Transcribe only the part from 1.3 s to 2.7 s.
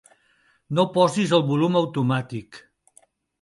el volum automàtic.